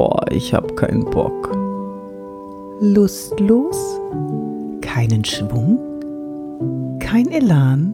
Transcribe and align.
Boah, 0.00 0.24
ich 0.30 0.54
hab 0.54 0.76
keinen 0.76 1.04
Bock. 1.04 1.54
Lustlos? 2.80 4.00
Keinen 4.80 5.26
Schwung? 5.26 5.78
Kein 7.00 7.30
Elan? 7.30 7.92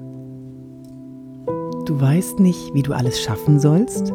Du 1.84 2.00
weißt 2.00 2.38
nicht, 2.38 2.72
wie 2.74 2.84
du 2.84 2.92
alles 2.92 3.20
schaffen 3.20 3.58
sollst? 3.58 4.12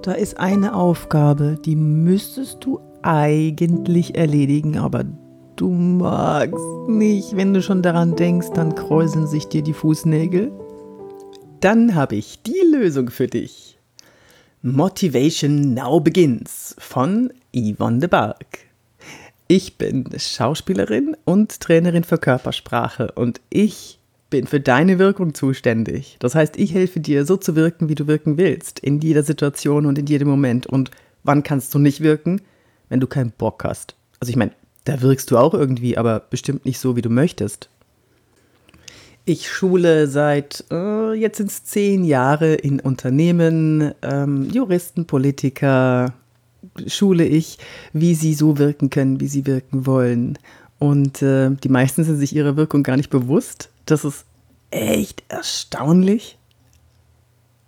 Da 0.00 0.12
ist 0.12 0.40
eine 0.40 0.74
Aufgabe, 0.74 1.58
die 1.62 1.76
müsstest 1.76 2.64
du 2.64 2.80
eigentlich 3.02 4.14
erledigen, 4.14 4.78
aber 4.78 5.04
du 5.56 5.68
magst 5.68 6.64
nicht. 6.88 7.36
Wenn 7.36 7.52
du 7.52 7.60
schon 7.60 7.82
daran 7.82 8.16
denkst, 8.16 8.52
dann 8.54 8.74
kräuseln 8.74 9.26
sich 9.26 9.48
dir 9.48 9.60
die 9.60 9.74
Fußnägel. 9.74 10.50
Dann 11.60 11.94
habe 11.94 12.16
ich 12.16 12.42
die 12.42 12.62
Lösung 12.72 13.10
für 13.10 13.26
dich. 13.26 13.78
Motivation 14.66 15.74
Now 15.74 16.00
Begins 16.00 16.74
von 16.78 17.30
Yvonne 17.54 17.98
de 17.98 18.08
Barg. 18.08 18.46
Ich 19.46 19.76
bin 19.76 20.08
Schauspielerin 20.16 21.18
und 21.26 21.60
Trainerin 21.60 22.02
für 22.02 22.16
Körpersprache 22.16 23.12
und 23.14 23.42
ich 23.50 23.98
bin 24.30 24.46
für 24.46 24.60
deine 24.60 24.98
Wirkung 24.98 25.34
zuständig. 25.34 26.16
Das 26.18 26.34
heißt, 26.34 26.56
ich 26.56 26.72
helfe 26.72 27.00
dir, 27.00 27.26
so 27.26 27.36
zu 27.36 27.56
wirken, 27.56 27.90
wie 27.90 27.94
du 27.94 28.06
wirken 28.06 28.38
willst, 28.38 28.78
in 28.78 29.00
jeder 29.00 29.22
Situation 29.22 29.84
und 29.84 29.98
in 29.98 30.06
jedem 30.06 30.28
Moment. 30.28 30.66
Und 30.66 30.90
wann 31.24 31.42
kannst 31.42 31.74
du 31.74 31.78
nicht 31.78 32.00
wirken? 32.00 32.40
Wenn 32.88 33.00
du 33.00 33.06
keinen 33.06 33.32
Bock 33.32 33.64
hast. 33.64 33.96
Also 34.18 34.30
ich 34.30 34.36
meine, 34.36 34.52
da 34.84 35.02
wirkst 35.02 35.30
du 35.30 35.36
auch 35.36 35.52
irgendwie, 35.52 35.98
aber 35.98 36.20
bestimmt 36.20 36.64
nicht 36.64 36.78
so, 36.78 36.96
wie 36.96 37.02
du 37.02 37.10
möchtest. 37.10 37.68
Ich 39.26 39.50
schule 39.50 40.06
seit 40.06 40.64
äh, 40.70 41.14
jetzt 41.14 41.38
sind 41.38 41.50
es 41.50 41.64
zehn 41.64 42.04
Jahre 42.04 42.54
in 42.54 42.78
Unternehmen, 42.78 43.94
ähm, 44.02 44.50
Juristen, 44.50 45.06
Politiker, 45.06 46.12
schule 46.86 47.24
ich, 47.24 47.58
wie 47.94 48.14
sie 48.14 48.34
so 48.34 48.58
wirken 48.58 48.90
können, 48.90 49.20
wie 49.20 49.26
sie 49.26 49.46
wirken 49.46 49.86
wollen. 49.86 50.38
Und 50.78 51.22
äh, 51.22 51.50
die 51.50 51.70
meisten 51.70 52.04
sind 52.04 52.18
sich 52.18 52.36
ihrer 52.36 52.56
Wirkung 52.56 52.82
gar 52.82 52.98
nicht 52.98 53.08
bewusst. 53.08 53.70
Das 53.86 54.04
ist 54.04 54.26
echt 54.70 55.22
erstaunlich. 55.28 56.36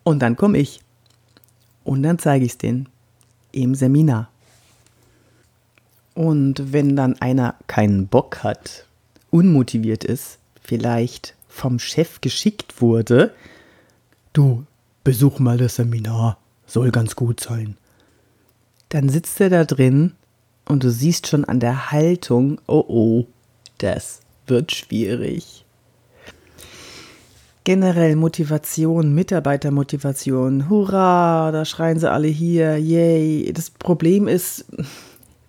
Und 0.03 0.21
dann 0.21 0.37
komme 0.37 0.59
ich. 0.59 0.81
Und 1.85 2.03
dann 2.03 2.19
zeige 2.19 2.45
ich 2.45 2.53
es 2.53 2.59
denen 2.59 2.89
im 3.53 3.75
Seminar. 3.75 4.29
Und 6.15 6.73
wenn 6.73 6.97
dann 6.97 7.19
einer 7.21 7.55
keinen 7.67 8.09
Bock 8.09 8.43
hat, 8.43 8.85
unmotiviert 9.31 10.05
ist, 10.05 10.39
vielleicht 10.63 11.35
vom 11.57 11.79
Chef 11.79 12.21
geschickt 12.21 12.81
wurde, 12.81 13.35
du, 14.33 14.65
besuch 15.05 15.39
mal 15.39 15.59
das 15.59 15.77
Seminar, 15.77 16.39
soll 16.67 16.91
ganz 16.91 17.17
gut 17.17 17.41
sein. 17.41 17.77
Dann 18.91 19.09
sitzt 19.09 19.41
er 19.41 19.51
da 19.51 19.65
drin 19.65 20.13
und 20.69 20.85
du 20.85 20.91
siehst 20.91 21.27
schon 21.27 21.45
an 21.45 21.61
der 21.61 21.91
Haltung, 21.91 22.61
oh 22.67 22.85
oh, 22.87 23.27
das 23.79 24.21
wird 24.47 24.73
schwierig 24.73 25.67
generell 27.67 28.15
Motivation, 28.15 29.13
Mitarbeitermotivation, 29.13 30.71
hurra, 30.71 31.51
da 31.51 31.65
schreien 31.65 31.99
sie 31.99 32.09
alle 32.09 32.29
hier, 32.29 32.79
yay. 32.79 33.53
Das 33.53 33.71
Problem 33.71 34.29
ist, 34.29 34.67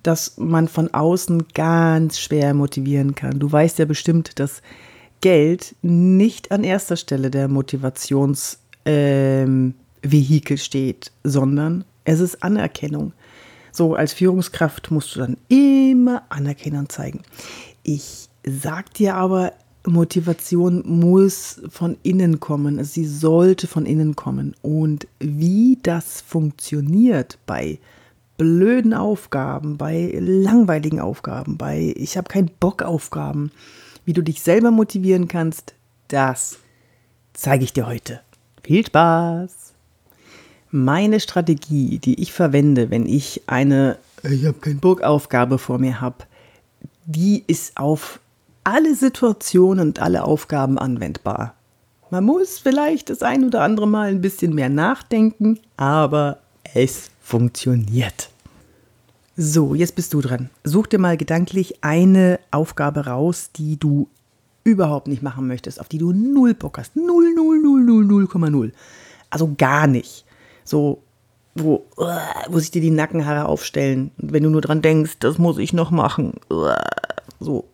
dass 0.02 0.36
man 0.38 0.68
von 0.68 0.92
außen 0.92 1.50
ganz 1.54 2.20
schwer 2.20 2.56
motivieren 2.56 3.14
kann. 3.14 3.38
Du 3.38 3.52
weißt 3.52 3.78
ja 3.78 3.86
bestimmt, 3.86 4.40
dass 4.40 4.64
Geld 5.22 5.76
nicht 5.82 6.52
an 6.52 6.64
erster 6.64 6.98
Stelle 6.98 7.32
der 7.32 7.48
Motivationsvehikel 7.48 8.58
ähm, 8.86 10.58
steht, 10.58 11.12
sondern 11.24 11.86
es 12.04 12.20
ist 12.20 12.44
Anerkennung. 12.44 13.14
So, 13.72 13.96
als 13.96 14.14
Führungskraft 14.14 14.92
musst 14.92 15.16
du 15.16 15.20
dann 15.20 15.38
immer 15.50 16.24
Anerkennung 16.30 16.90
zeigen. 16.90 17.22
Ich 17.84 18.30
sag 18.44 18.94
dir 18.96 19.16
aber, 19.16 19.54
Motivation 19.86 20.84
muss 20.86 21.62
von 21.70 21.98
innen 22.04 22.40
kommen, 22.40 22.84
sie 22.84 23.06
sollte 23.06 23.68
von 23.68 23.86
innen 23.86 24.16
kommen. 24.16 24.56
Und 24.62 25.08
wie 25.20 25.78
das 25.82 26.22
funktioniert 26.22 27.38
bei 27.46 27.80
blöden 28.38 28.94
Aufgaben, 28.94 29.78
bei 29.78 30.16
langweiligen 30.20 31.00
Aufgaben, 31.00 31.58
bei 31.58 31.94
ich 31.96 32.18
habe 32.18 32.28
keinen 32.28 32.52
Bock 32.60 32.84
Aufgaben, 32.84 33.52
wie 34.08 34.14
du 34.14 34.24
dich 34.24 34.42
selber 34.42 34.72
motivieren 34.72 35.28
kannst, 35.28 35.74
das 36.08 36.60
zeige 37.34 37.66
ich 37.66 37.74
dir 37.74 37.88
heute. 37.88 38.22
Viel 38.64 38.86
Spaß! 38.86 39.74
Meine 40.72 41.20
Strategie, 41.20 42.00
die 42.00 42.22
ich 42.22 42.32
verwende, 42.32 42.90
wenn 42.90 43.06
ich 43.06 43.42
eine 43.48 43.98
ich 44.24 44.46
habe 44.46 44.60
keinen 44.60 44.80
Bock 44.80 45.02
Aufgabe 45.02 45.58
vor 45.58 45.78
mir 45.78 46.00
habe, 46.00 46.24
die 47.06 47.44
ist 47.48 47.76
auf 47.76 48.22
alle 48.64 48.96
Situationen 48.96 49.90
und 49.90 50.00
alle 50.00 50.24
Aufgaben 50.24 50.78
anwendbar. 50.78 51.56
Man 52.10 52.24
muss 52.24 52.60
vielleicht 52.60 53.10
das 53.10 53.22
ein 53.22 53.44
oder 53.44 53.62
andere 53.62 53.88
Mal 53.88 54.08
ein 54.08 54.22
bisschen 54.22 54.56
mehr 54.56 54.70
nachdenken, 54.70 55.60
aber 55.76 56.38
es 56.74 57.10
funktioniert. 57.22 58.30
So, 59.40 59.76
jetzt 59.76 59.94
bist 59.96 60.16
du 60.16 60.22
dran. 60.22 60.50
Such 60.64 60.88
dir 60.88 60.98
mal 60.98 61.16
gedanklich 61.16 61.84
eine 61.84 62.40
Aufgabe 62.50 63.06
raus, 63.06 63.52
die 63.56 63.78
du 63.78 64.10
überhaupt 64.64 65.08
nicht 65.08 65.22
machen 65.22 65.46
möchtest, 65.46 65.80
auf 65.80 65.88
die 65.88 66.00
du 66.00 66.12
null 66.12 66.56
Bock 66.56 66.80
hast. 66.80 66.96
Null, 66.96 67.36
null, 67.36 67.62
null, 67.62 67.84
null, 67.84 68.04
null, 68.04 68.28
Komma 68.28 68.50
null. 68.50 68.74
Also 69.30 69.54
gar 69.56 69.86
nicht. 69.86 70.26
So, 70.64 71.04
wo, 71.54 71.86
wo 72.50 72.58
sich 72.58 72.72
dir 72.72 72.82
die 72.82 72.90
Nackenhaare 72.90 73.48
aufstellen, 73.48 74.10
wenn 74.18 74.42
du 74.42 74.50
nur 74.50 74.62
dran 74.62 74.82
denkst, 74.82 75.18
das 75.20 75.38
muss 75.38 75.60
ich 75.60 75.72
noch 75.72 75.92
machen. 75.92 76.34
So, 77.40 77.66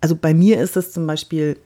also 0.00 0.16
bei 0.16 0.32
mir 0.32 0.62
ist 0.62 0.78
es 0.78 0.92
zum 0.92 1.06
Beispiel, 1.06 1.58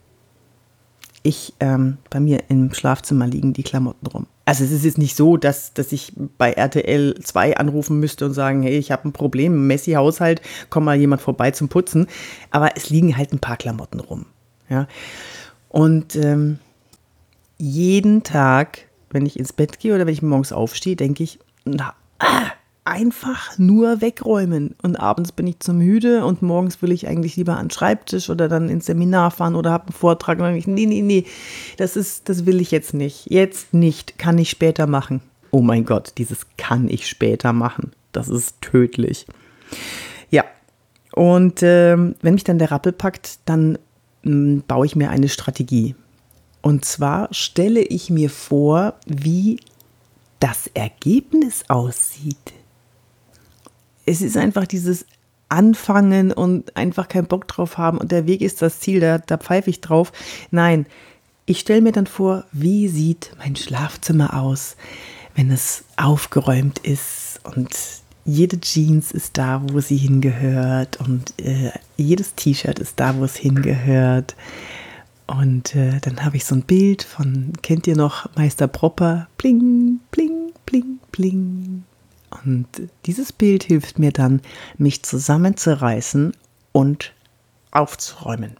ich, 1.23 1.53
ähm, 1.61 1.99
bei 2.09 2.19
mir 2.19 2.43
im 2.49 2.73
Schlafzimmer 2.73 3.27
liegen 3.27 3.53
die 3.53 3.63
Klamotten 3.63 4.07
rum. 4.07 4.27
Also 4.47 4.63
es 4.63 4.71
ist 4.71 4.85
jetzt 4.85 4.97
nicht 4.97 5.17
so, 5.17 5.35
dass, 5.35 5.73
dass 5.73 5.91
ich 5.91 6.13
bei 6.37 6.53
RTL 6.53 7.19
2 7.21 7.57
anrufen 7.57 7.99
müsste 7.99 8.25
und 8.25 8.31
sagen, 8.31 8.63
hey, 8.63 8.77
ich 8.77 8.91
habe 8.91 9.05
ein 9.05 9.11
Problem, 9.11 9.67
Messi-Haushalt, 9.67 10.41
komm 10.69 10.85
mal 10.85 10.95
jemand 10.95 11.21
vorbei 11.21 11.51
zum 11.51 11.67
Putzen. 11.67 12.07
Aber 12.49 12.77
es 12.77 12.89
liegen 12.89 13.17
halt 13.17 13.33
ein 13.33 13.39
paar 13.39 13.57
Klamotten 13.57 13.99
rum. 13.99 14.25
Ja. 14.69 14.87
Und 15.67 16.15
ähm, 16.15 16.59
jeden 17.57 18.23
Tag, 18.23 18.85
wenn 19.09 19.25
ich 19.25 19.37
ins 19.37 19.51
Bett 19.51 19.79
gehe 19.79 19.93
oder 19.93 20.05
wenn 20.05 20.13
ich 20.13 20.21
morgens 20.21 20.53
aufstehe, 20.53 20.95
denke 20.95 21.23
ich, 21.23 21.39
na, 21.65 21.93
ah, 22.19 22.51
einfach 22.87 23.57
nur 23.57 24.01
wegräumen. 24.01 24.75
Und 24.81 24.95
abends 24.95 25.33
bin 25.33 25.45
ich 25.45 25.59
zu 25.59 25.73
müde 25.73 26.25
und 26.25 26.41
morgens 26.41 26.81
will 26.81 26.93
ich 26.93 27.07
eigentlich 27.07 27.35
lieber 27.35 27.57
an 27.57 27.65
den 27.65 27.71
Schreibtisch 27.71 28.29
oder 28.29 28.47
dann 28.47 28.69
ins 28.69 28.85
Seminar 28.85 29.31
fahren 29.31 29.55
oder 29.55 29.71
habe 29.71 29.87
einen 29.87 29.93
Vortrag. 29.93 30.37
Und 30.37 30.45
dann 30.45 30.55
ich, 30.55 30.67
nee, 30.67 30.85
nee, 30.85 31.01
nee, 31.01 31.25
das 31.75 31.97
ist, 31.97 32.29
das 32.29 32.45
will 32.45 32.61
ich 32.61 32.71
jetzt 32.71 32.93
nicht. 32.93 33.29
Jetzt 33.29 33.73
nicht, 33.73 34.17
kann 34.17 34.37
ich 34.37 34.49
später 34.49 34.87
machen. 34.87 35.21
Oh 35.51 35.61
mein 35.61 35.85
Gott, 35.85 36.13
dieses 36.17 36.45
kann 36.57 36.87
ich 36.87 37.07
später 37.07 37.51
machen. 37.51 37.91
Das 38.13 38.29
ist 38.29 38.61
tödlich. 38.61 39.27
Ja, 40.29 40.45
und 41.13 41.61
ähm, 41.63 42.15
wenn 42.21 42.35
mich 42.35 42.45
dann 42.45 42.57
der 42.57 42.71
Rappel 42.71 42.93
packt, 42.93 43.39
dann 43.45 43.77
ähm, 44.23 44.63
baue 44.65 44.85
ich 44.85 44.95
mir 44.95 45.09
eine 45.09 45.27
Strategie. 45.27 45.95
Und 46.61 46.85
zwar 46.85 47.27
stelle 47.33 47.81
ich 47.81 48.09
mir 48.09 48.29
vor, 48.29 48.93
wie 49.05 49.59
das 50.39 50.67
Ergebnis 50.73 51.65
aussieht 51.69 52.53
es 54.07 54.21
ist 54.21 54.37
einfach 54.37 54.65
dieses 54.65 55.05
Anfangen 55.49 56.31
und 56.31 56.75
einfach 56.75 57.07
keinen 57.07 57.27
Bock 57.27 57.47
drauf 57.47 57.77
haben 57.77 57.99
und 57.99 58.11
der 58.11 58.25
Weg 58.25 58.41
ist 58.41 58.61
das 58.61 58.79
Ziel, 58.79 58.99
da, 58.99 59.19
da 59.19 59.37
pfeife 59.37 59.69
ich 59.69 59.81
drauf. 59.81 60.11
Nein, 60.49 60.87
ich 61.45 61.59
stelle 61.59 61.81
mir 61.81 61.91
dann 61.91 62.07
vor, 62.07 62.45
wie 62.51 62.87
sieht 62.87 63.31
mein 63.37 63.55
Schlafzimmer 63.55 64.41
aus, 64.41 64.75
wenn 65.35 65.51
es 65.51 65.83
aufgeräumt 65.95 66.79
ist 66.79 67.39
und 67.43 67.69
jede 68.25 68.59
Jeans 68.59 69.11
ist 69.11 69.37
da, 69.37 69.61
wo 69.71 69.79
sie 69.79 69.95
hingehört 69.95 70.99
und 70.99 71.33
äh, 71.39 71.71
jedes 71.95 72.35
T-Shirt 72.35 72.79
ist 72.79 72.99
da, 72.99 73.17
wo 73.17 73.23
es 73.23 73.37
hingehört. 73.37 74.35
Und 75.27 75.75
äh, 75.75 75.99
dann 76.01 76.25
habe 76.25 76.35
ich 76.35 76.43
so 76.43 76.55
ein 76.55 76.63
Bild 76.63 77.03
von, 77.03 77.53
kennt 77.61 77.87
ihr 77.87 77.95
noch 77.95 78.29
Meister 78.35 78.67
Propper? 78.67 79.27
Pling, 79.37 79.99
pling, 80.11 80.51
pling, 80.65 80.99
pling. 81.13 81.83
Und 82.29 82.67
dieses 83.05 83.31
Bild 83.31 83.63
hilft 83.63 83.99
mir 83.99 84.11
dann, 84.11 84.41
mich 84.77 85.03
zusammenzureißen 85.03 86.33
und 86.71 87.13
aufzuräumen. 87.71 88.57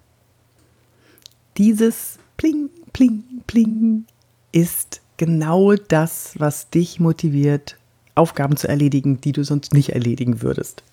Dieses 1.58 2.20
Pling, 2.38 2.70
Pling, 2.94 3.24
Pling 3.48 4.06
ist 4.52 5.02
genau 5.18 5.74
das, 5.74 6.34
was 6.38 6.70
dich 6.70 7.00
motiviert, 7.00 7.78
Aufgaben 8.16 8.58
zu 8.58 8.68
erledigen, 8.68 9.22
die 9.22 9.32
du 9.32 9.44
sonst 9.44 9.74
nicht 9.74 9.90
erledigen 9.90 10.42
würdest. 10.42 10.84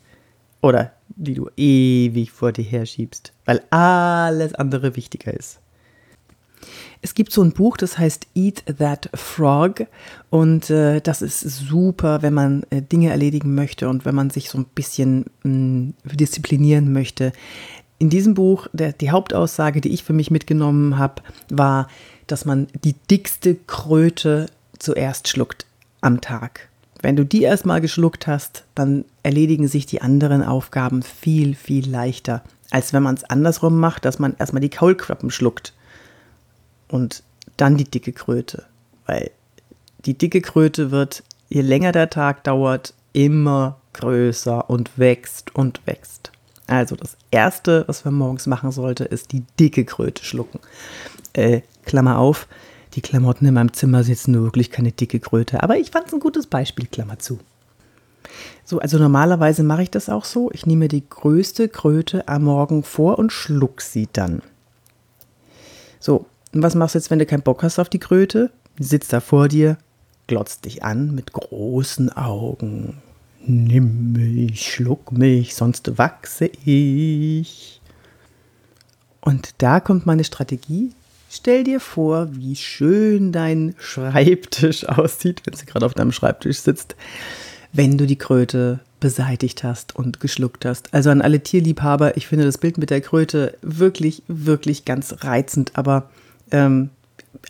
Oder 0.60 0.92
die 1.08 1.34
du 1.34 1.50
ewig 1.56 2.32
vor 2.32 2.52
dir 2.52 2.64
herschiebst, 2.64 3.32
weil 3.44 3.62
alles 3.70 4.54
andere 4.54 4.96
wichtiger 4.96 5.32
ist. 5.32 5.60
Es 7.04 7.12
gibt 7.12 7.32
so 7.32 7.42
ein 7.42 7.52
Buch, 7.52 7.76
das 7.76 7.98
heißt 7.98 8.28
Eat 8.34 8.64
That 8.78 9.10
Frog 9.12 9.86
und 10.30 10.70
äh, 10.70 11.02
das 11.02 11.20
ist 11.20 11.40
super, 11.40 12.22
wenn 12.22 12.32
man 12.32 12.62
äh, 12.70 12.80
Dinge 12.80 13.10
erledigen 13.10 13.54
möchte 13.54 13.90
und 13.90 14.06
wenn 14.06 14.14
man 14.14 14.30
sich 14.30 14.48
so 14.48 14.56
ein 14.56 14.64
bisschen 14.64 15.26
mh, 15.42 15.50
mm, 15.52 15.94
disziplinieren 16.14 16.94
möchte. 16.94 17.32
In 17.98 18.08
diesem 18.08 18.32
Buch, 18.32 18.68
der, 18.72 18.94
die 18.94 19.10
Hauptaussage, 19.10 19.82
die 19.82 19.92
ich 19.92 20.02
für 20.02 20.14
mich 20.14 20.30
mitgenommen 20.30 20.96
habe, 20.96 21.20
war, 21.50 21.88
dass 22.26 22.46
man 22.46 22.68
die 22.84 22.94
dickste 23.10 23.54
Kröte 23.54 24.46
zuerst 24.78 25.28
schluckt 25.28 25.66
am 26.00 26.22
Tag. 26.22 26.70
Wenn 27.02 27.16
du 27.16 27.26
die 27.26 27.42
erstmal 27.42 27.82
geschluckt 27.82 28.26
hast, 28.26 28.64
dann 28.74 29.04
erledigen 29.22 29.68
sich 29.68 29.84
die 29.84 30.00
anderen 30.00 30.42
Aufgaben 30.42 31.02
viel, 31.02 31.54
viel 31.54 31.86
leichter, 31.86 32.42
als 32.70 32.94
wenn 32.94 33.02
man 33.02 33.16
es 33.16 33.24
andersrum 33.24 33.78
macht, 33.78 34.06
dass 34.06 34.18
man 34.18 34.34
erstmal 34.38 34.62
die 34.62 34.70
Kaulquappen 34.70 35.30
schluckt 35.30 35.74
und 36.88 37.22
dann 37.56 37.76
die 37.76 37.84
dicke 37.84 38.12
Kröte. 38.12 38.64
Weil 39.06 39.30
die 40.04 40.16
dicke 40.16 40.40
Kröte 40.40 40.90
wird, 40.90 41.22
je 41.48 41.60
länger 41.60 41.92
der 41.92 42.10
Tag 42.10 42.44
dauert, 42.44 42.94
immer 43.12 43.78
größer 43.92 44.68
und 44.68 44.98
wächst 44.98 45.54
und 45.54 45.86
wächst. 45.86 46.32
Also 46.66 46.96
das 46.96 47.16
Erste, 47.30 47.84
was 47.86 48.04
man 48.04 48.14
morgens 48.14 48.46
machen 48.46 48.72
sollte, 48.72 49.04
ist 49.04 49.32
die 49.32 49.44
dicke 49.60 49.84
Kröte 49.84 50.24
schlucken. 50.24 50.60
Äh, 51.32 51.60
Klammer 51.84 52.18
auf, 52.18 52.48
die 52.94 53.02
Klamotten 53.02 53.46
in 53.46 53.54
meinem 53.54 53.72
Zimmer 53.72 54.04
sitzen 54.04 54.40
wirklich 54.42 54.70
keine 54.70 54.92
dicke 54.92 55.20
Kröte. 55.20 55.62
Aber 55.62 55.76
ich 55.76 55.90
fand 55.90 56.06
es 56.06 56.12
ein 56.12 56.20
gutes 56.20 56.46
Beispiel, 56.46 56.86
Klammer 56.86 57.18
zu. 57.18 57.38
So, 58.64 58.78
also 58.78 58.98
normalerweise 58.98 59.62
mache 59.62 59.82
ich 59.82 59.90
das 59.90 60.08
auch 60.08 60.24
so. 60.24 60.50
Ich 60.52 60.64
nehme 60.64 60.88
die 60.88 61.06
größte 61.08 61.68
Kröte 61.68 62.28
am 62.28 62.44
Morgen 62.44 62.82
vor 62.82 63.18
und 63.18 63.32
schluck 63.32 63.82
sie 63.82 64.08
dann. 64.12 64.42
So, 66.00 66.26
und 66.54 66.62
was 66.62 66.74
machst 66.74 66.94
du 66.94 66.98
jetzt, 66.98 67.10
wenn 67.10 67.18
du 67.18 67.26
keinen 67.26 67.42
Bock 67.42 67.62
hast 67.62 67.78
auf 67.78 67.88
die 67.88 67.98
Kröte? 67.98 68.50
Sitzt 68.78 69.12
da 69.12 69.20
vor 69.20 69.48
dir, 69.48 69.76
glotzt 70.26 70.64
dich 70.64 70.84
an 70.84 71.14
mit 71.14 71.32
großen 71.32 72.10
Augen. 72.10 73.02
Nimm 73.44 74.12
mich, 74.12 74.72
schluck 74.72 75.12
mich, 75.12 75.54
sonst 75.54 75.98
wachse 75.98 76.50
ich. 76.64 77.80
Und 79.20 79.50
da 79.58 79.80
kommt 79.80 80.06
meine 80.06 80.24
Strategie. 80.24 80.92
Stell 81.28 81.64
dir 81.64 81.80
vor, 81.80 82.28
wie 82.36 82.54
schön 82.54 83.32
dein 83.32 83.74
Schreibtisch 83.78 84.84
aussieht, 84.88 85.42
wenn 85.44 85.54
sie 85.54 85.66
gerade 85.66 85.84
auf 85.84 85.94
deinem 85.94 86.12
Schreibtisch 86.12 86.58
sitzt, 86.58 86.94
wenn 87.72 87.98
du 87.98 88.06
die 88.06 88.18
Kröte 88.18 88.80
beseitigt 89.00 89.64
hast 89.64 89.96
und 89.96 90.20
geschluckt 90.20 90.64
hast. 90.64 90.94
Also 90.94 91.10
an 91.10 91.20
alle 91.20 91.40
Tierliebhaber, 91.40 92.16
ich 92.16 92.28
finde 92.28 92.44
das 92.44 92.58
Bild 92.58 92.78
mit 92.78 92.90
der 92.90 93.00
Kröte 93.00 93.58
wirklich, 93.60 94.22
wirklich 94.28 94.84
ganz 94.84 95.24
reizend, 95.24 95.72
aber 95.74 96.08
ähm, 96.54 96.90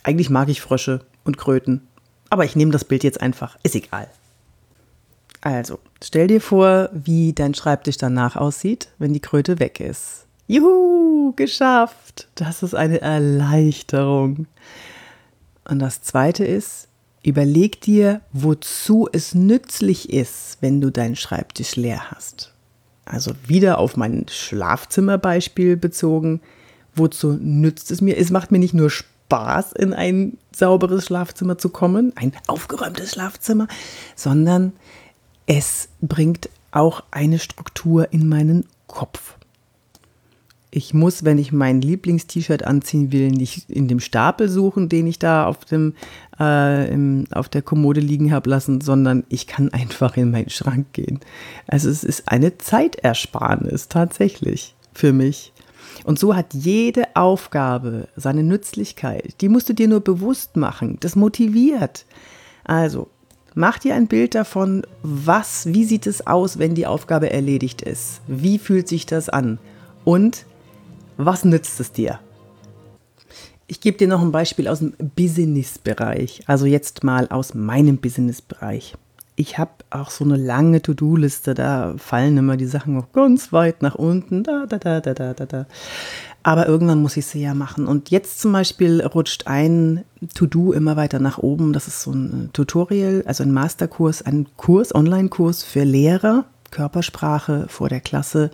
eigentlich 0.03 0.29
mag 0.29 0.49
ich 0.49 0.61
Frösche 0.61 1.05
und 1.23 1.37
Kröten. 1.37 1.81
Aber 2.29 2.43
ich 2.43 2.55
nehme 2.55 2.71
das 2.71 2.83
Bild 2.83 3.03
jetzt 3.03 3.21
einfach, 3.21 3.57
ist 3.63 3.75
egal. 3.75 4.09
Also, 5.41 5.79
stell 6.03 6.27
dir 6.27 6.41
vor, 6.41 6.89
wie 6.91 7.33
dein 7.33 7.53
Schreibtisch 7.53 7.97
danach 7.97 8.35
aussieht, 8.35 8.89
wenn 8.97 9.13
die 9.13 9.19
Kröte 9.19 9.59
weg 9.59 9.79
ist. 9.79 10.25
Juhu, 10.47 11.33
geschafft. 11.35 12.27
Das 12.33 12.63
ist 12.63 12.73
eine 12.73 12.99
Erleichterung. 13.01 14.47
Und 15.69 15.79
das 15.79 16.01
zweite 16.01 16.43
ist, 16.45 16.87
überleg 17.23 17.79
dir, 17.81 18.21
wozu 18.33 19.07
es 19.11 19.35
nützlich 19.35 20.11
ist, 20.11 20.57
wenn 20.61 20.81
du 20.81 20.91
deinen 20.91 21.15
Schreibtisch 21.15 21.75
leer 21.75 22.09
hast. 22.09 22.53
Also 23.05 23.33
wieder 23.45 23.77
auf 23.77 23.97
mein 23.97 24.25
Schlafzimmerbeispiel 24.27 25.77
bezogen. 25.77 26.41
Wozu 26.95 27.33
nützt 27.33 27.91
es 27.91 28.01
mir? 28.01 28.17
Es 28.17 28.31
macht 28.31 28.51
mir 28.51 28.59
nicht 28.59 28.73
nur 28.73 28.89
Spaß, 28.89 29.73
in 29.73 29.93
ein 29.93 30.37
sauberes 30.55 31.05
Schlafzimmer 31.05 31.57
zu 31.57 31.69
kommen, 31.69 32.13
ein 32.15 32.31
aufgeräumtes 32.47 33.11
Schlafzimmer, 33.11 33.67
sondern 34.15 34.73
es 35.45 35.89
bringt 36.01 36.49
auch 36.71 37.03
eine 37.11 37.39
Struktur 37.39 38.11
in 38.11 38.27
meinen 38.27 38.65
Kopf. 38.87 39.35
Ich 40.71 40.93
muss, 40.93 41.23
wenn 41.23 41.37
ich 41.37 41.53
mein 41.53 41.79
Lieblingst-T-Shirt 41.79 42.63
anziehen 42.63 43.13
will, 43.13 43.29
nicht 43.29 43.69
in 43.69 43.87
dem 43.87 44.01
Stapel 44.01 44.49
suchen, 44.49 44.89
den 44.89 45.07
ich 45.07 45.19
da 45.19 45.45
auf, 45.45 45.63
dem, 45.63 45.93
äh, 46.37 46.91
im, 46.91 47.25
auf 47.31 47.47
der 47.47 47.61
Kommode 47.61 48.01
liegen 48.01 48.33
habe 48.33 48.49
lassen, 48.49 48.81
sondern 48.81 49.23
ich 49.29 49.47
kann 49.47 49.69
einfach 49.69 50.17
in 50.17 50.31
meinen 50.31 50.49
Schrank 50.49 50.87
gehen. 50.91 51.21
Also 51.65 51.89
es 51.89 52.03
ist 52.03 52.27
eine 52.27 52.57
Zeitersparnis 52.57 53.87
tatsächlich 53.87 54.75
für 54.93 55.13
mich. 55.13 55.53
Und 56.03 56.19
so 56.19 56.35
hat 56.35 56.53
jede 56.53 57.15
Aufgabe 57.15 58.07
seine 58.15 58.43
Nützlichkeit. 58.43 59.35
Die 59.41 59.49
musst 59.49 59.69
du 59.69 59.73
dir 59.73 59.87
nur 59.87 60.01
bewusst 60.01 60.57
machen. 60.57 60.97
Das 60.99 61.15
motiviert. 61.15 62.05
Also, 62.63 63.07
mach 63.53 63.79
dir 63.79 63.95
ein 63.95 64.07
Bild 64.07 64.35
davon, 64.35 64.83
was, 65.03 65.67
wie 65.67 65.85
sieht 65.85 66.07
es 66.07 66.25
aus, 66.27 66.59
wenn 66.59 66.75
die 66.75 66.87
Aufgabe 66.87 67.31
erledigt 67.31 67.81
ist? 67.81 68.21
Wie 68.27 68.59
fühlt 68.59 68.87
sich 68.87 69.05
das 69.05 69.29
an? 69.29 69.59
Und 70.03 70.45
was 71.17 71.45
nützt 71.45 71.79
es 71.79 71.91
dir? 71.91 72.19
Ich 73.67 73.81
gebe 73.81 73.97
dir 73.97 74.07
noch 74.07 74.21
ein 74.21 74.31
Beispiel 74.31 74.67
aus 74.67 74.79
dem 74.79 74.93
Business-Bereich. 75.15 76.43
Also 76.45 76.65
jetzt 76.65 77.03
mal 77.03 77.27
aus 77.29 77.55
meinem 77.55 77.97
Business-Bereich 77.97 78.95
ich 79.35 79.57
habe 79.57 79.71
auch 79.89 80.09
so 80.09 80.23
eine 80.23 80.37
lange 80.37 80.81
To-Do-Liste, 80.81 81.53
da 81.53 81.95
fallen 81.97 82.37
immer 82.37 82.55
die 82.55 82.65
Sachen 82.65 82.95
noch 82.95 83.11
ganz 83.11 83.51
weit 83.51 83.81
nach 83.81 83.95
unten, 83.95 84.43
da, 84.43 84.65
da, 84.65 84.77
da, 84.77 85.01
da, 85.01 85.13
da, 85.33 85.45
da. 85.45 85.65
Aber 86.41 86.67
irgendwann 86.67 87.01
muss 87.01 87.17
ich 87.17 87.25
sie 87.25 87.41
ja 87.41 87.53
machen. 87.53 87.87
Und 87.87 88.11
jetzt 88.11 88.39
zum 88.39 88.53
Beispiel 88.53 89.01
rutscht 89.01 89.47
ein 89.47 90.05
To-Do 90.35 90.73
immer 90.73 90.95
weiter 90.95 91.19
nach 91.19 91.39
oben. 91.39 91.73
Das 91.73 91.87
ist 91.87 92.01
so 92.01 92.11
ein 92.11 92.51
Tutorial, 92.53 93.23
also 93.25 93.43
ein 93.43 93.51
Masterkurs, 93.51 94.21
ein 94.21 94.45
Kurs, 94.55 94.93
Online-Kurs 94.93 95.63
für 95.63 95.83
Lehrer, 95.83 96.45
Körpersprache 96.71 97.65
vor 97.67 97.89
der 97.89 97.99
Klasse 97.99 98.51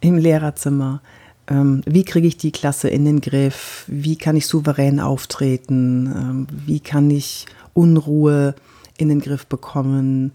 im 0.00 0.16
Lehrerzimmer. 0.16 1.02
Ähm, 1.48 1.82
wie 1.86 2.04
kriege 2.04 2.28
ich 2.28 2.36
die 2.36 2.52
Klasse 2.52 2.88
in 2.88 3.04
den 3.04 3.20
Griff? 3.20 3.84
Wie 3.88 4.16
kann 4.16 4.36
ich 4.36 4.46
souverän 4.46 5.00
auftreten? 5.00 6.06
Ähm, 6.06 6.46
wie 6.66 6.80
kann 6.80 7.10
ich 7.10 7.46
Unruhe 7.74 8.54
in 8.96 9.08
den 9.08 9.20
Griff 9.20 9.46
bekommen? 9.46 10.32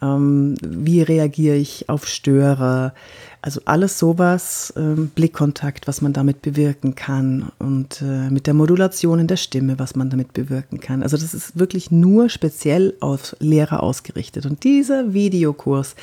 Ähm, 0.00 0.54
wie 0.62 1.02
reagiere 1.02 1.56
ich 1.56 1.88
auf 1.88 2.06
Störer? 2.06 2.94
Also 3.42 3.60
alles 3.64 3.98
sowas, 3.98 4.72
ähm, 4.76 5.10
Blickkontakt, 5.14 5.88
was 5.88 6.00
man 6.02 6.12
damit 6.12 6.42
bewirken 6.42 6.94
kann 6.94 7.50
und 7.58 8.02
äh, 8.02 8.30
mit 8.30 8.46
der 8.46 8.54
Modulation 8.54 9.18
in 9.18 9.26
der 9.26 9.36
Stimme, 9.36 9.78
was 9.78 9.96
man 9.96 10.10
damit 10.10 10.32
bewirken 10.32 10.80
kann. 10.80 11.02
Also 11.02 11.16
das 11.16 11.34
ist 11.34 11.58
wirklich 11.58 11.90
nur 11.90 12.28
speziell 12.28 12.94
auf 13.00 13.36
Lehrer 13.40 13.82
ausgerichtet. 13.82 14.46
Und 14.46 14.64
dieser 14.64 15.12
Videokurs, 15.14 15.94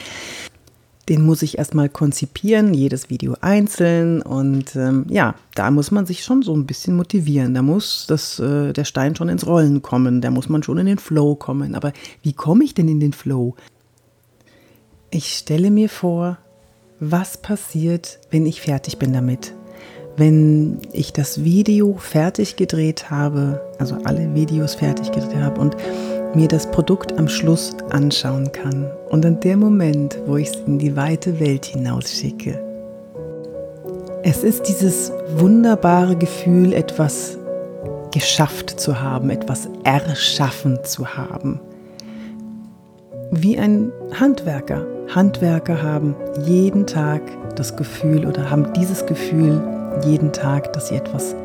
den 1.10 1.22
muss 1.22 1.44
ich 1.44 1.58
erstmal 1.58 1.90
konzipieren, 1.90 2.74
jedes 2.74 3.10
Video 3.10 3.36
einzeln. 3.42 4.22
Und 4.22 4.76
ähm, 4.76 5.06
ja, 5.10 5.36
da 5.54 5.70
muss 5.70 5.92
man 5.92 6.06
sich 6.06 6.24
schon 6.24 6.42
so 6.42 6.56
ein 6.56 6.66
bisschen 6.66 6.96
motivieren. 6.96 7.54
Da 7.54 7.62
muss 7.62 8.06
das, 8.08 8.40
äh, 8.40 8.74
der 8.74 8.86
Stein 8.86 9.16
schon 9.16 9.30
ins 9.30 9.46
Rollen 9.46 9.82
kommen. 9.82 10.22
Da 10.22 10.32
muss 10.32 10.50
man 10.50 10.64
schon 10.64 10.80
in 10.80 10.88
den 10.88 10.98
Flow 10.98 11.36
kommen. 11.36 11.76
Aber 11.76 11.94
wie 12.24 12.34
komme 12.34 12.64
ich 12.64 12.74
denn 12.74 12.88
in 12.88 13.00
den 13.00 13.14
Flow? 13.14 13.56
Ich 15.12 15.28
stelle 15.34 15.70
mir 15.70 15.90
vor, 15.90 16.40
was 17.00 17.38
passiert, 17.38 18.20
wenn 18.32 18.46
ich 18.46 18.62
fertig 18.62 18.98
bin 18.98 19.14
damit. 19.14 19.54
Wenn 20.18 20.80
ich 20.94 21.14
das 21.14 21.44
Video 21.44 21.96
fertig 21.98 22.56
gedreht 22.56 23.12
habe, 23.12 23.62
also 23.78 23.98
alle 24.06 24.34
Videos 24.34 24.74
fertig 24.74 25.12
gedreht 25.12 25.36
habe 25.36 25.60
und 25.60 25.76
mir 26.36 26.48
das 26.48 26.70
Produkt 26.70 27.18
am 27.18 27.28
Schluss 27.28 27.76
anschauen 27.90 28.52
kann 28.52 28.92
und 29.10 29.26
an 29.26 29.40
der 29.40 29.58
Moment, 29.58 30.20
wo 30.26 30.38
ich 30.38 30.50
es 30.50 30.56
in 30.68 30.78
die 30.78 30.96
weite 30.96 31.40
Welt 31.40 31.66
hinausschicke. 31.66 32.60
Es 34.24 34.44
ist 34.44 34.68
dieses 34.68 35.12
wunderbare 35.38 36.16
Gefühl, 36.16 36.74
etwas 36.74 37.38
geschafft 38.12 38.80
zu 38.80 39.02
haben, 39.02 39.30
etwas 39.30 39.70
erschaffen 39.84 40.80
zu 40.84 41.16
haben. 41.16 41.60
Wie 43.32 43.58
ein 43.58 43.92
Handwerker. 44.20 44.86
Handwerker 45.14 45.82
haben 45.82 46.16
jeden 46.46 46.88
Tag 46.88 47.22
das 47.56 47.76
Gefühl 47.76 48.26
oder 48.26 48.50
haben 48.50 48.74
dieses 48.74 49.06
Gefühl 49.06 49.62
jeden 50.06 50.32
Tag, 50.32 50.74
dass 50.74 50.90
sie 50.90 50.96
etwas 50.96 51.36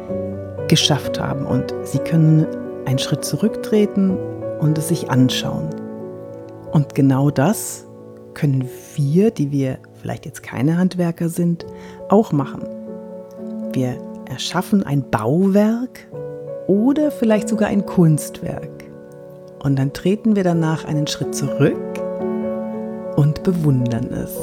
geschafft 0.68 1.20
haben 1.20 1.44
und 1.46 1.74
sie 1.84 1.98
können 1.98 2.46
einen 2.86 2.98
Schritt 2.98 3.24
zurücktreten 3.24 4.16
und 4.60 4.78
es 4.78 4.88
sich 4.88 5.10
anschauen. 5.10 5.68
Und 6.72 6.94
genau 6.94 7.30
das 7.30 7.86
können 8.34 8.68
wir, 8.94 9.30
die 9.30 9.50
wir 9.50 9.78
vielleicht 10.00 10.24
jetzt 10.24 10.42
keine 10.42 10.78
Handwerker 10.78 11.28
sind, 11.28 11.66
auch 12.08 12.32
machen. 12.32 12.62
Wir 13.72 13.96
erschaffen 14.28 14.82
ein 14.82 15.04
Bauwerk 15.10 16.06
oder 16.66 17.10
vielleicht 17.10 17.48
sogar 17.48 17.68
ein 17.68 17.84
Kunstwerk. 17.84 18.84
Und 19.62 19.78
dann 19.78 19.92
treten 19.92 20.36
wir 20.36 20.44
danach 20.44 20.84
einen 20.84 21.06
Schritt 21.06 21.34
zurück 21.34 21.76
und 23.16 23.42
bewundern 23.42 24.06
es 24.12 24.34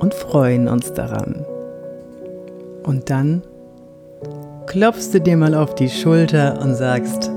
und 0.00 0.12
freuen 0.12 0.68
uns 0.68 0.92
daran. 0.92 1.46
Und 2.82 3.08
dann 3.10 3.42
klopfst 4.66 5.12
du 5.12 5.20
dir 5.20 5.36
mal 5.36 5.54
auf 5.54 5.74
die 5.74 5.88
Schulter 5.88 6.60
und 6.60 6.74
sagst, 6.74 7.30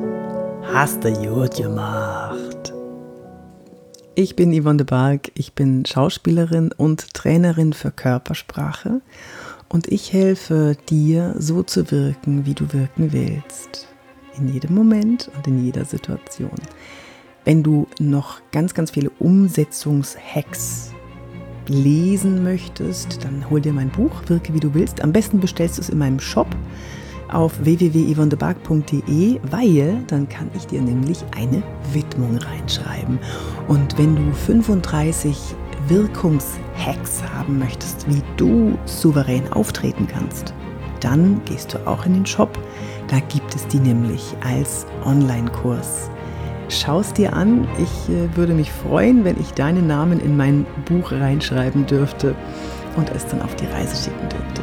hast 0.74 1.04
du 1.04 1.12
gut 1.12 1.56
gemacht. 1.56 2.74
Ich 4.16 4.36
bin 4.36 4.54
Yvonne 4.54 4.78
de 4.78 4.86
Barg, 4.86 5.32
ich 5.34 5.54
bin 5.54 5.86
Schauspielerin 5.86 6.72
und 6.76 7.14
Trainerin 7.14 7.74
für 7.74 7.92
Körpersprache 7.92 9.02
und 9.70 9.88
ich 9.88 10.14
helfe 10.14 10.78
dir, 10.90 11.36
so 11.38 11.64
zu 11.64 11.90
wirken, 11.92 12.46
wie 12.46 12.54
du 12.54 12.72
wirken 12.74 13.12
willst. 13.14 13.88
In 14.38 14.54
jedem 14.54 14.76
Moment 14.76 15.32
und 15.36 15.48
in 15.48 15.66
jeder 15.66 15.86
Situation. 15.86 16.52
Wenn 17.46 17.64
du 17.64 17.88
noch 18.00 18.42
ganz, 18.52 18.74
ganz 18.74 18.92
viele 18.92 19.10
Umsetzungshacks 19.20 20.92
lesen 21.68 22.44
möchtest, 22.44 23.24
dann 23.24 23.50
hol 23.50 23.62
dir 23.62 23.74
mein 23.74 23.90
Buch, 23.90 24.24
Wirke 24.28 24.54
wie 24.54 24.60
du 24.60 24.74
willst. 24.74 25.02
Am 25.02 25.14
besten 25.14 25.40
bestellst 25.40 25.78
du 25.78 25.82
es 25.82 25.90
in 25.90 25.98
meinem 25.98 26.20
Shop 26.20 26.48
auf 27.32 27.64
www.yvonnebark.de, 27.64 29.40
weil 29.50 30.04
dann 30.08 30.28
kann 30.30 30.50
ich 30.56 30.68
dir 30.68 30.82
nämlich 30.82 31.24
eine 31.36 31.64
Widmung 31.94 32.38
reinschreiben. 32.38 33.20
Und 33.68 33.98
wenn 33.98 34.16
du 34.16 34.32
35 34.34 35.38
Wirkungshacks 35.88 37.24
haben 37.34 37.60
möchtest, 37.60 38.08
wie 38.08 38.22
du 38.38 38.78
souverän 38.86 39.52
auftreten 39.54 40.08
kannst, 40.08 40.54
dann 41.00 41.42
gehst 41.46 41.74
du 41.74 41.88
auch 41.88 42.06
in 42.06 42.14
den 42.14 42.26
Shop. 42.26 42.58
Da 43.08 43.20
gibt 43.20 43.56
es 43.56 43.66
die 43.68 43.80
nämlich 43.80 44.36
als 44.44 44.86
Online-Kurs. 45.06 46.10
Schau 46.70 47.00
es 47.00 47.14
dir 47.14 47.34
an. 47.34 47.68
Ich 47.80 48.14
äh, 48.14 48.36
würde 48.36 48.54
mich 48.54 48.72
freuen, 48.72 49.26
wenn 49.26 49.40
ich 49.40 49.54
deinen 49.54 49.88
Namen 49.88 50.20
in 50.20 50.38
mein 50.38 50.68
Buch 50.86 51.12
reinschreiben 51.12 51.88
dürfte 51.88 52.36
und 52.96 53.10
es 53.10 53.26
dann 53.26 53.42
auf 53.42 53.56
die 53.56 53.66
Reise 53.66 53.96
schicken 53.96 54.30
dürfte. 54.30 54.62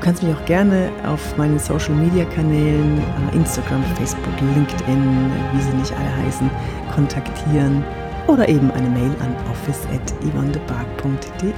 Du 0.00 0.06
kannst 0.06 0.22
mich 0.22 0.34
auch 0.34 0.44
gerne 0.46 0.90
auf 1.06 1.36
meinen 1.36 1.58
Social 1.58 1.92
Media 1.92 2.24
Kanälen, 2.24 2.98
äh, 2.98 3.36
Instagram, 3.36 3.84
Facebook, 3.96 4.32
LinkedIn, 4.40 5.30
wie 5.52 5.60
sie 5.60 5.76
nicht 5.76 5.92
alle 5.92 6.16
heißen, 6.24 6.50
kontaktieren 6.94 7.84
oder 8.26 8.48
eben 8.48 8.70
eine 8.70 8.88
Mail 8.88 9.14
an 9.20 9.36
office.yvonnebark.de. 9.50 11.52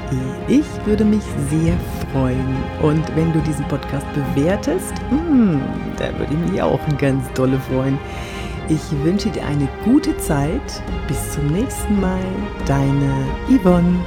Ich 0.49 0.67
würde 0.85 1.05
mich 1.05 1.23
sehr 1.51 1.77
freuen. 2.11 2.57
Und 2.83 3.05
wenn 3.15 3.33
du 3.33 3.39
diesen 3.43 3.65
Podcast 3.69 4.07
bewertest, 4.13 4.93
hmm, 5.11 5.61
da 5.97 6.07
würde 6.19 6.35
ich 6.35 6.51
mich 6.51 6.61
auch 6.61 6.81
ganz 6.99 7.33
dolle 7.35 7.61
freuen. 7.71 7.97
Ich 8.69 8.83
wünsche 9.05 9.31
dir 9.31 9.47
eine 9.47 9.69
gute 9.85 10.19
Zeit. 10.19 10.83
Bis 11.07 11.31
zum 11.31 11.47
nächsten 11.47 12.01
Mal. 12.01 12.19
Deine 12.67 13.25
Yvonne. 13.49 14.01